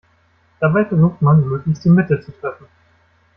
[0.59, 2.65] Dabei versucht man, möglichst die Mitte zu treffen.